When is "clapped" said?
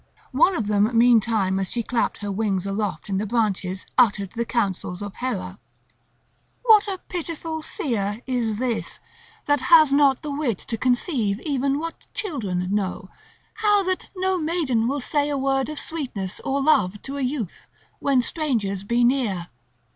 1.83-2.17